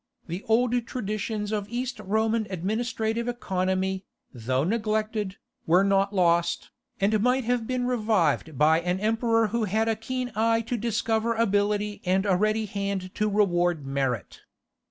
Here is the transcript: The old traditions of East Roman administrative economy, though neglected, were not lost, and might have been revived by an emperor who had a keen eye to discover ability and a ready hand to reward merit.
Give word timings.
The 0.27 0.43
old 0.47 0.73
traditions 0.87 1.51
of 1.51 1.69
East 1.69 1.99
Roman 1.99 2.47
administrative 2.49 3.27
economy, 3.27 4.03
though 4.33 4.63
neglected, 4.63 5.37
were 5.67 5.83
not 5.83 6.11
lost, 6.11 6.71
and 6.99 7.21
might 7.21 7.43
have 7.43 7.67
been 7.67 7.85
revived 7.85 8.57
by 8.57 8.79
an 8.79 8.99
emperor 8.99 9.49
who 9.49 9.65
had 9.65 9.87
a 9.87 9.95
keen 9.95 10.31
eye 10.35 10.61
to 10.61 10.75
discover 10.75 11.35
ability 11.35 12.01
and 12.03 12.25
a 12.25 12.35
ready 12.35 12.65
hand 12.65 13.13
to 13.13 13.29
reward 13.29 13.85
merit. 13.85 14.41